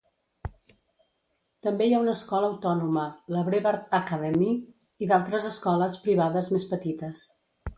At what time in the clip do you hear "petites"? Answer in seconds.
6.75-7.27